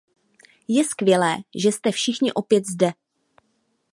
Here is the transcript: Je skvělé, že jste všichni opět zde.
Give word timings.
Je 0.67 0.83
skvělé, 0.83 1.37
že 1.55 1.71
jste 1.71 1.91
všichni 1.91 2.33
opět 2.33 2.65
zde. 2.65 2.91